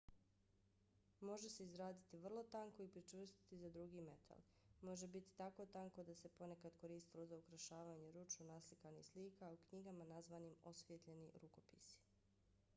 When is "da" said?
6.07-6.15